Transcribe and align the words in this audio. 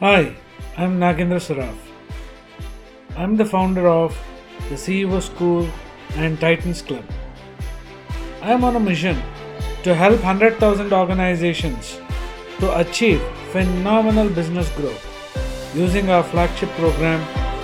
Hi, 0.00 0.34
I'm 0.76 0.98
Nagendra 0.98 1.38
Saraf. 1.38 1.76
I'm 3.16 3.36
the 3.36 3.44
founder 3.44 3.86
of 3.86 4.18
the 4.68 4.74
CEO 4.74 5.22
School 5.22 5.68
and 6.16 6.40
Titans 6.40 6.82
Club. 6.82 7.04
I 8.42 8.50
am 8.50 8.64
on 8.64 8.74
a 8.74 8.80
mission 8.80 9.22
to 9.84 9.94
help 9.94 10.16
100,000 10.16 10.92
organizations 10.92 12.00
to 12.58 12.76
achieve 12.76 13.22
phenomenal 13.52 14.28
business 14.28 14.68
growth 14.70 15.06
using 15.76 16.10
our 16.10 16.24
flagship 16.24 16.70
program, 16.70 17.22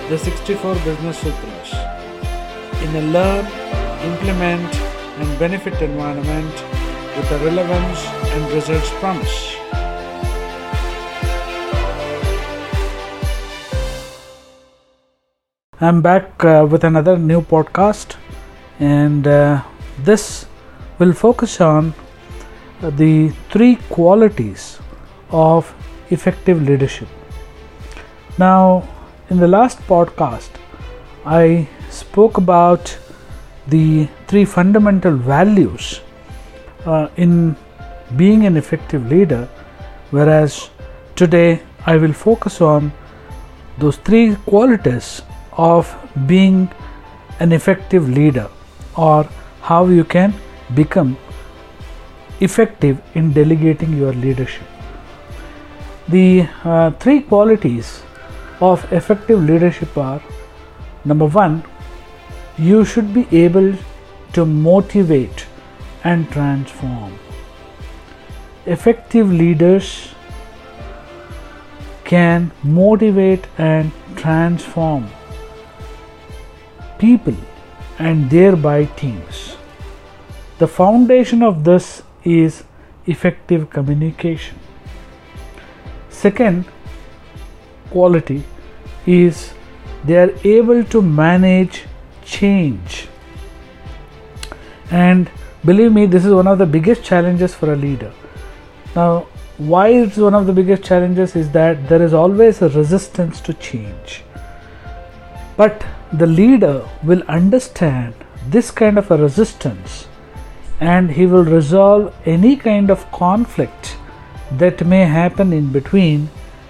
the 0.09 0.17
64 0.17 0.75
Business 0.85 1.17
Sutras, 1.17 1.73
in 2.81 2.95
a 2.95 3.01
learn, 3.11 3.45
implement, 4.09 4.73
and 5.19 5.37
benefit 5.37 5.81
environment 5.81 6.53
with 7.17 7.29
a 7.29 7.39
relevance 7.43 8.05
and 8.05 8.53
results 8.53 8.89
promise. 9.01 9.60
I'm 15.83 15.99
back 16.03 16.45
uh, 16.45 16.67
with 16.69 16.83
another 16.83 17.17
new 17.17 17.41
podcast, 17.41 18.15
and 18.79 19.25
uh, 19.25 19.63
this 19.97 20.45
will 20.99 21.11
focus 21.11 21.59
on 21.59 21.95
uh, 22.83 22.91
the 22.91 23.29
three 23.49 23.77
qualities 23.89 24.77
of 25.31 25.73
effective 26.11 26.61
leadership. 26.61 27.07
Now, 28.37 28.87
in 29.31 29.37
the 29.37 29.47
last 29.47 29.79
podcast, 29.87 30.51
I 31.25 31.67
spoke 31.89 32.37
about 32.37 32.95
the 33.65 34.07
three 34.27 34.45
fundamental 34.45 35.17
values 35.17 36.01
uh, 36.85 37.07
in 37.17 37.55
being 38.17 38.45
an 38.45 38.55
effective 38.55 39.09
leader, 39.09 39.49
whereas 40.11 40.69
today 41.15 41.63
I 41.87 41.97
will 41.97 42.13
focus 42.13 42.61
on 42.61 42.93
those 43.79 43.97
three 43.97 44.35
qualities 44.45 45.23
of 45.69 45.89
being 46.27 46.69
an 47.39 47.51
effective 47.51 48.09
leader 48.17 48.49
or 48.97 49.23
how 49.61 49.81
you 49.97 50.03
can 50.03 50.33
become 50.73 51.17
effective 52.39 53.01
in 53.13 53.31
delegating 53.33 53.95
your 53.97 54.13
leadership. 54.13 54.67
The 56.07 56.47
uh, 56.63 56.91
three 57.03 57.21
qualities 57.21 58.01
of 58.59 58.91
effective 58.91 59.43
leadership 59.43 59.97
are 59.97 60.21
number 61.05 61.27
one, 61.27 61.63
you 62.57 62.83
should 62.83 63.13
be 63.13 63.27
able 63.43 63.73
to 64.33 64.45
motivate 64.45 65.45
and 66.03 66.29
transform. 66.31 67.17
Effective 68.65 69.31
leaders 69.31 70.09
can 72.03 72.51
motivate 72.63 73.47
and 73.57 73.91
transform 74.15 75.09
people 77.01 77.35
and 77.99 78.29
thereby 78.29 78.85
teams. 79.01 79.57
The 80.59 80.67
foundation 80.67 81.43
of 81.43 81.63
this 81.63 82.03
is 82.23 82.63
effective 83.07 83.69
communication. 83.69 84.59
Second 86.09 86.65
quality 87.89 88.43
is 89.05 89.53
they 90.03 90.17
are 90.17 90.31
able 90.43 90.83
to 90.95 91.01
manage 91.01 91.83
change. 92.23 93.07
And 94.91 95.29
believe 95.65 95.93
me, 95.93 96.05
this 96.05 96.25
is 96.25 96.33
one 96.33 96.47
of 96.47 96.57
the 96.57 96.65
biggest 96.65 97.03
challenges 97.03 97.55
for 97.55 97.73
a 97.73 97.75
leader. 97.75 98.11
Now, 98.95 99.27
why 99.57 99.87
it's 99.89 100.17
one 100.17 100.35
of 100.35 100.45
the 100.47 100.53
biggest 100.53 100.83
challenges 100.83 101.35
is 101.35 101.49
that 101.51 101.87
there 101.87 102.01
is 102.01 102.13
always 102.13 102.61
a 102.61 102.69
resistance 102.69 103.41
to 103.41 103.53
change. 103.53 104.23
But 105.61 105.85
the 106.11 106.25
leader 106.25 106.77
will 107.03 107.21
understand 107.27 108.15
this 108.49 108.71
kind 108.71 108.97
of 108.97 109.11
a 109.11 109.17
resistance 109.17 110.07
and 110.79 111.11
he 111.11 111.25
will 111.27 111.43
resolve 111.43 112.13
any 112.25 112.55
kind 112.55 112.89
of 112.89 113.03
conflict 113.11 113.97
that 114.61 114.83
may 114.93 115.01
happen 115.05 115.53
in 115.53 115.71
between 115.71 116.29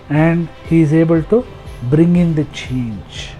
and 0.10 0.50
he 0.66 0.82
is 0.82 0.94
able 0.94 1.24
to 1.24 1.46
bring 1.90 2.18
in 2.18 2.36
the 2.36 2.44
change. 2.64 3.32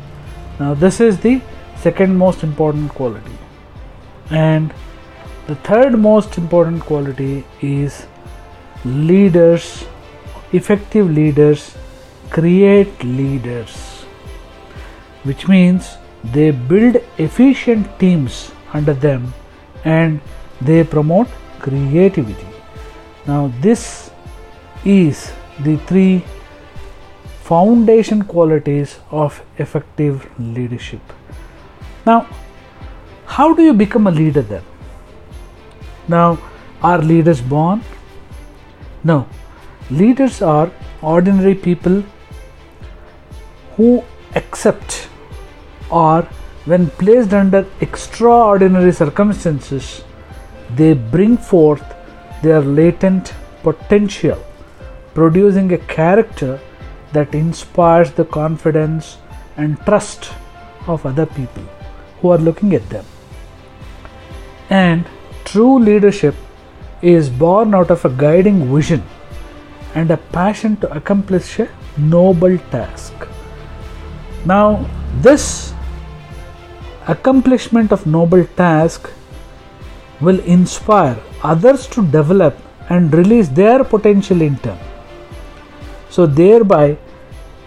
Now, 0.60 0.74
this 0.74 1.02
is 1.02 1.20
the 1.20 1.42
second 1.76 2.18
most 2.18 2.44
important 2.44 2.92
quality, 2.92 3.38
and 4.30 4.74
the 5.48 5.56
third 5.56 5.98
most 6.00 6.38
important 6.38 6.82
quality 6.84 7.44
is 7.62 8.06
leaders, 8.86 9.86
effective 10.54 11.12
leaders 11.12 11.76
create 12.30 13.04
leaders, 13.04 13.91
which 15.24 15.48
means 15.48 15.98
they 16.24 16.52
build 16.52 16.98
efficient 17.18 17.88
teams 18.00 18.52
under 18.74 18.94
them 18.94 19.34
and 19.86 20.20
they 20.62 20.84
promote 20.84 21.28
creativity. 21.60 22.48
Now, 23.28 23.52
this 23.62 24.12
is 24.84 25.32
the 25.60 25.78
three 25.78 26.24
foundation 27.44 28.24
qualities 28.24 29.00
of 29.10 29.44
effective 29.58 30.30
leadership. 30.40 31.02
Now, 32.06 32.28
how 33.26 33.54
do 33.54 33.64
you 33.64 33.74
become 33.74 34.08
a 34.08 34.12
leader 34.12 34.42
then? 34.42 34.64
Now, 36.08 36.40
are 36.82 37.00
leaders 37.00 37.42
born? 37.42 37.84
No. 39.04 39.28
Leaders 39.90 40.42
are 40.42 40.72
ordinary 41.02 41.56
people 41.56 42.04
who 43.76 44.04
accept 44.36 45.01
or 45.92 46.24
when 46.66 46.90
placed 46.92 47.34
under 47.34 47.66
extraordinary 47.82 48.92
circumstances, 48.92 50.04
they 50.76 50.94
bring 50.94 51.38
forth 51.38 51.84
their 52.42 52.62
latent 52.62 53.34
potential, 53.64 54.44
producing 55.14 55.74
a 55.74 55.78
character 55.78 56.60
that 57.14 57.36
inspires 57.36 58.12
the 58.12 58.26
confidence 58.26 59.18
and 59.58 59.80
trust 59.82 60.32
of 60.88 61.06
other 61.06 61.26
people 61.26 61.64
who 62.20 62.30
are 62.30 62.38
looking 62.38 62.74
at 62.74 62.88
them. 62.90 63.06
And 64.70 65.06
true 65.44 65.80
leadership 65.80 66.36
is 67.02 67.30
born 67.30 67.76
out 67.76 67.92
of 67.92 68.06
a 68.06 68.10
guiding 68.10 68.74
vision 68.74 69.04
and 69.96 70.10
a 70.12 70.18
passion 70.18 70.78
to 70.78 70.92
accomplish 70.96 71.60
a 71.60 71.68
noble 71.98 72.58
task. 72.70 73.14
Now, 74.46 74.86
this 75.18 75.74
accomplishment 77.08 77.92
of 77.92 78.06
noble 78.06 78.46
task 78.56 79.10
will 80.20 80.40
inspire 80.42 81.18
others 81.44 81.88
to 81.88 82.06
develop 82.06 82.58
and 82.90 83.14
release 83.14 83.48
their 83.50 83.84
potential 83.84 84.42
in 84.42 84.58
turn. 84.58 84.78
So, 86.10 86.26
thereby, 86.26 86.98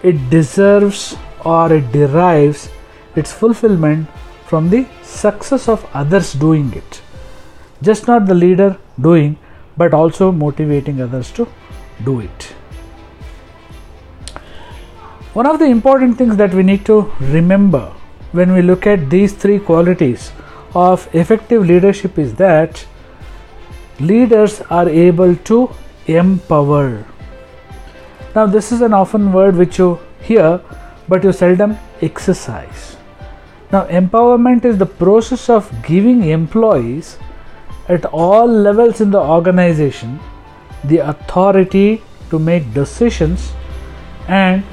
it 0.03 0.29
deserves 0.29 1.17
or 1.43 1.73
it 1.73 1.91
derives 1.91 2.69
its 3.15 3.31
fulfillment 3.31 4.07
from 4.45 4.69
the 4.69 4.85
success 5.01 5.67
of 5.67 5.85
others 5.93 6.33
doing 6.33 6.73
it. 6.73 7.01
Just 7.81 8.07
not 8.07 8.25
the 8.25 8.35
leader 8.35 8.77
doing, 8.99 9.37
but 9.77 9.93
also 9.93 10.31
motivating 10.31 11.01
others 11.01 11.31
to 11.31 11.47
do 12.03 12.19
it. 12.19 12.43
One 15.33 15.45
of 15.45 15.59
the 15.59 15.65
important 15.65 16.17
things 16.17 16.37
that 16.37 16.53
we 16.53 16.63
need 16.63 16.85
to 16.85 17.11
remember 17.19 17.91
when 18.35 18.53
we 18.53 18.61
look 18.61 18.85
at 18.85 19.09
these 19.09 19.33
three 19.33 19.59
qualities 19.71 20.31
of 20.73 21.09
effective 21.23 21.65
leadership 21.65 22.19
is 22.19 22.35
that 22.35 22.85
leaders 23.99 24.61
are 24.69 24.87
able 24.89 25.35
to 25.49 25.59
empower 26.07 26.87
now, 28.35 28.45
this 28.45 28.73
is 28.73 28.81
an 28.81 28.93
often 28.93 29.31
word 29.31 29.55
which 29.55 29.79
you 29.79 29.97
hear, 30.21 30.59
but 31.07 31.23
you 31.23 31.31
seldom 31.31 31.77
exercise. 32.01 32.97
Now, 33.71 33.85
empowerment 33.85 34.65
is 34.65 34.77
the 34.77 34.85
process 34.85 35.49
of 35.49 35.71
giving 35.83 36.25
employees 36.25 37.17
at 37.87 38.03
all 38.07 38.45
levels 38.45 38.99
in 38.99 39.11
the 39.11 39.21
organization 39.21 40.19
the 40.83 40.97
authority 40.97 42.03
to 42.29 42.37
make 42.37 42.73
decisions 42.73 43.53
and 44.27 44.65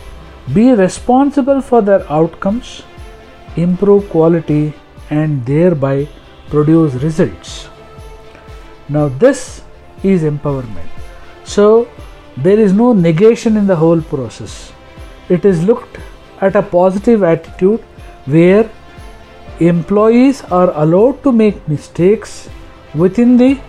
be 0.52 0.72
responsible 0.72 1.60
for 1.60 1.82
their 1.82 2.04
outcomes, 2.10 2.82
improve 3.56 4.08
quality, 4.10 4.74
and 5.10 5.44
thereby 5.44 6.08
produce 6.48 6.94
results. 6.94 7.68
Now, 8.88 9.08
this 9.08 9.62
is 10.02 10.22
empowerment. 10.22 10.88
So, 11.44 11.88
there 12.36 12.58
is 12.58 12.72
no 12.72 12.92
negation 12.92 13.56
in 13.56 13.66
the 13.66 13.76
whole 13.76 14.00
process. 14.00 14.72
It 15.28 15.44
is 15.44 15.62
looked 15.64 15.98
at 16.40 16.56
a 16.56 16.62
positive 16.62 17.22
attitude 17.22 17.80
where 18.24 18.70
employees 19.60 20.42
are 20.44 20.72
allowed 20.82 21.22
to 21.22 21.32
make 21.32 21.68
mistakes 21.68 22.48
within 22.94 23.36
the 23.36 23.60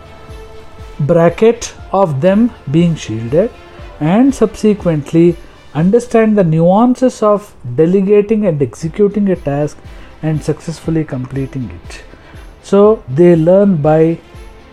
bracket 1.02 1.74
of 1.92 2.22
them 2.22 2.52
being 2.72 2.96
shielded 2.96 3.52
and 4.00 4.34
subsequently 4.34 5.36
understand 5.74 6.38
the 6.38 6.44
nuances 6.44 7.22
of 7.24 7.56
delegating 7.76 8.46
and 8.46 8.62
executing 8.62 9.30
a 9.30 9.36
task 9.36 9.78
and 10.22 10.44
successfully 10.44 11.04
completing 11.04 11.70
it. 11.70 12.04
So 12.62 13.04
they 13.10 13.36
learn 13.36 13.78
by 13.78 14.20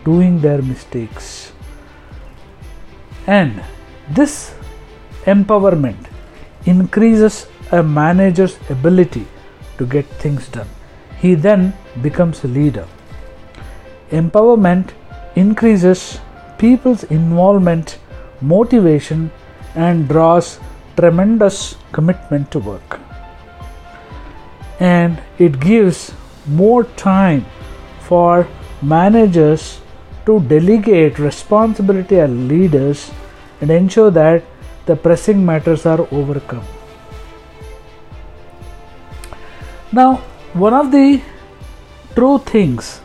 doing 0.05 0.41
their 0.41 0.63
mistakes. 0.63 1.53
And 3.27 3.63
this 4.09 4.55
empowerment 5.25 6.07
increases 6.67 7.47
a 7.73 7.83
manager's 7.83 8.59
ability 8.71 9.27
to 9.79 9.87
get 9.87 10.07
things 10.07 10.49
done. 10.49 10.69
He 11.19 11.35
then 11.35 11.75
becomes 12.03 12.45
a 12.45 12.49
leader. 12.49 12.87
Empowerment 14.11 14.91
increases 15.37 16.19
people's 16.59 17.05
involvement, 17.05 17.99
motivation, 18.41 19.31
and 19.75 20.09
draws 20.09 20.59
tremendous 21.01 21.77
commitment 21.93 22.51
to 22.51 22.59
work. 22.59 22.99
And 24.79 25.23
it 25.39 25.61
gives 25.61 26.13
more 26.47 26.85
time 27.03 27.45
for 28.09 28.49
managers 28.83 29.81
to 30.27 30.41
delegate 30.41 31.19
responsibility 31.19 32.19
and 32.19 32.49
leaders 32.49 33.11
and 33.61 33.71
ensure 33.71 34.11
that 34.11 34.45
the 34.87 34.97
pressing 34.97 35.45
matters 35.45 35.87
are 35.87 36.07
overcome. 36.11 36.65
Now, 39.93 40.17
one 40.53 40.75
of 40.75 40.93
the 40.93 41.21
true 42.15 42.39
things 42.39 42.99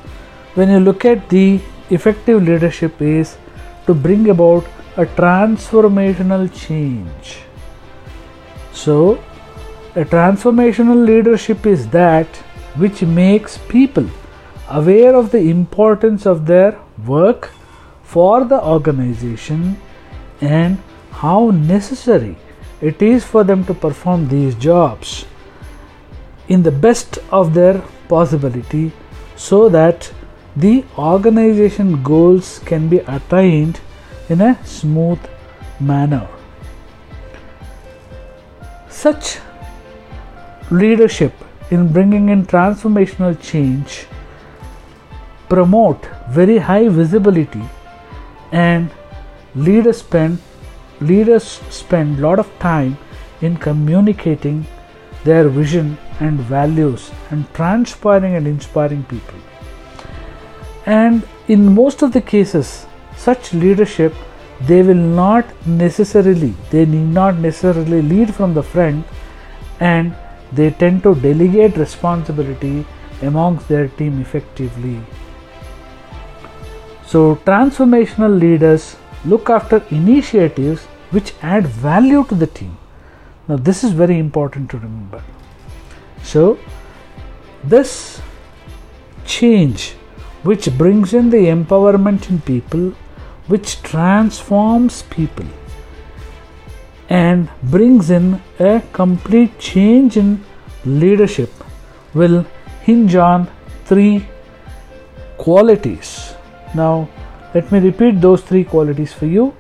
when 0.56 0.70
you 0.70 0.80
look 0.80 1.06
at 1.06 1.30
the 1.30 1.60
effective 1.90 2.44
leadership 2.44 3.02
is 3.02 3.38
to 3.88 3.94
bring 3.94 4.30
about 4.30 4.66
a 4.98 5.06
transformational 5.06 6.48
change. 6.66 7.40
So, 8.76 9.24
a 9.96 10.04
transformational 10.04 11.06
leadership 11.06 11.66
is 11.66 11.88
that 11.90 12.28
which 12.84 13.02
makes 13.02 13.58
people 13.70 14.08
aware 14.70 15.16
of 15.16 15.32
the 15.32 15.40
importance 15.50 16.26
of 16.26 16.46
their 16.46 16.78
work 17.08 17.52
for 18.04 18.44
the 18.44 18.62
organization 18.62 19.80
and 20.42 20.78
how 21.12 21.52
necessary 21.52 22.36
it 22.82 23.02
is 23.02 23.24
for 23.24 23.46
them 23.46 23.64
to 23.66 23.74
perform 23.74 24.28
these 24.28 24.56
jobs 24.56 25.26
in 26.50 26.64
the 26.64 26.72
best 26.72 27.18
of 27.32 27.54
their 27.54 27.82
possibility 28.10 28.92
so 29.38 29.70
that 29.70 30.12
the 30.56 30.84
organization 30.98 32.04
goals 32.04 32.60
can 32.66 32.90
be 32.90 33.00
attained 33.00 33.80
in 34.28 34.42
a 34.42 34.60
smooth 34.66 35.20
manner. 35.80 36.28
Such 39.06 39.38
leadership 40.72 41.34
in 41.70 41.94
bringing 41.94 42.30
in 42.30 42.44
transformational 42.48 43.36
change 43.40 44.08
promote 45.48 46.08
very 46.38 46.58
high 46.58 46.88
visibility 46.90 47.62
and 48.52 48.90
leaders 49.54 50.00
spend 50.00 50.40
leaders 51.02 51.44
spend 51.82 52.20
lot 52.20 52.40
of 52.40 52.50
time 52.58 52.98
in 53.42 53.58
communicating 53.68 54.66
their 55.24 55.50
vision 55.50 55.96
and 56.20 56.40
values 56.56 57.12
and 57.30 57.46
transpiring 57.54 58.34
and 58.34 58.48
inspiring 58.48 59.04
people. 59.04 59.40
And 60.88 61.28
in 61.48 61.76
most 61.76 62.02
of 62.02 62.12
the 62.12 62.22
cases 62.22 62.88
such 63.16 63.54
leadership 63.54 64.16
they 64.62 64.82
will 64.82 65.06
not 65.22 65.46
necessarily 65.68 66.54
they 66.72 66.86
need 66.86 67.14
not 67.14 67.38
necessarily 67.38 68.02
lead 68.02 68.34
from 68.34 68.54
the 68.54 68.64
front 68.64 69.06
and 69.80 70.16
they 70.52 70.72
tend 70.72 71.04
to 71.04 71.14
delegate 71.16 71.76
responsibility 71.76 72.86
amongst 73.22 73.68
their 73.68 73.88
team 73.88 74.22
effectively. 74.22 75.00
So 77.06 77.36
transformational 77.46 78.40
leaders 78.40 78.96
look 79.26 79.50
after 79.50 79.84
initiatives 79.90 80.86
which 81.12 81.34
add 81.42 81.68
value 81.68 82.24
to 82.26 82.36
the 82.36 82.48
team. 82.48 82.78
Now 83.48 83.58
this 83.58 83.84
is 83.84 83.92
very 83.92 84.18
important 84.18 84.70
to 84.72 84.78
remember. 84.78 85.24
So 86.24 86.58
this 87.64 88.22
change 89.26 89.96
which 90.44 90.70
brings 90.78 91.14
in 91.14 91.30
the 91.30 91.38
empowerment 91.38 92.30
in 92.30 92.40
people, 92.42 92.94
which 93.48 93.82
transforms 93.84 95.04
people 95.04 95.46
and 97.10 97.50
brings 97.64 98.10
in 98.10 98.42
a 98.60 98.82
complete 98.94 99.60
change 99.60 100.18
in 100.18 100.44
leadership 100.86 101.52
will 102.14 102.46
hinge 102.84 103.16
on 103.16 103.48
three 103.86 104.28
qualities. 105.38 106.34
Now, 106.74 107.08
let 107.54 107.72
me 107.72 107.80
repeat 107.80 108.22
those 108.22 108.42
three 108.42 108.64
qualities 108.64 109.14
for 109.14 109.28
you. 109.28 109.56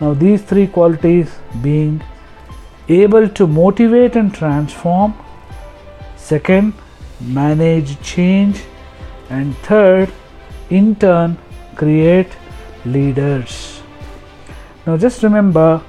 Now, 0.00 0.14
these 0.14 0.42
three 0.42 0.66
qualities 0.66 1.30
being 1.62 2.02
able 2.88 3.28
to 3.28 3.46
motivate 3.46 4.16
and 4.16 4.32
transform, 4.34 5.14
second, 6.16 6.72
manage 7.20 8.00
change, 8.00 8.62
and 9.28 9.56
third 9.58 10.10
in 10.70 10.94
turn 10.96 11.36
create 11.76 12.28
leaders. 12.84 13.82
Now 14.86 14.96
just 14.96 15.22
remember 15.22 15.82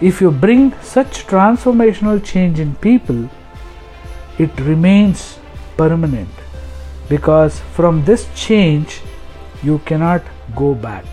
if 0.00 0.20
you 0.20 0.30
bring 0.30 0.72
such 0.82 1.26
transformational 1.26 2.24
change 2.24 2.58
in 2.58 2.74
people 2.76 3.28
it 4.38 4.50
remains 4.60 5.38
permanent 5.76 6.28
because 7.08 7.60
from 7.76 8.04
this 8.04 8.28
change 8.34 9.00
you 9.62 9.78
cannot 9.80 10.22
go 10.56 10.74
back. 10.74 11.04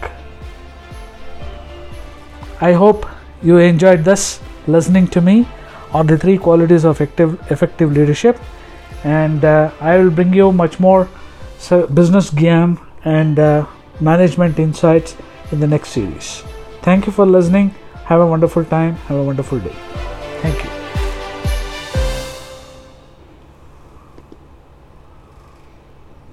I 2.61 2.73
hope 2.73 3.05
you 3.41 3.57
enjoyed 3.57 4.03
this 4.03 4.39
listening 4.67 5.07
to 5.07 5.21
me 5.21 5.47
on 5.91 6.07
the 6.07 6.17
three 6.17 6.37
qualities 6.37 6.83
of 6.83 6.95
effective 6.95 7.51
effective 7.51 7.91
leadership. 7.91 8.39
And 9.03 9.45
uh, 9.45 9.71
i 9.79 9.97
will 9.97 10.11
bring 10.11 10.33
you 10.33 10.51
much 10.51 10.79
more 10.79 11.07
business 11.93 12.31
gyan 12.31 12.77
and 13.05 13.39
uh, 13.39 13.65
management 14.01 14.59
insights 14.59 15.15
in 15.51 15.59
the 15.59 15.67
next 15.67 15.89
series. 15.89 16.43
Thank 16.81 17.05
you 17.05 17.11
for 17.11 17.25
listening. 17.25 17.75
Have 18.05 18.21
a 18.21 18.27
wonderful 18.27 18.65
time. 18.65 18.95
Have 19.07 19.17
a 19.17 19.23
wonderful 19.23 19.59
day. 19.59 19.75
Thank 20.41 20.63
you. 20.63 20.78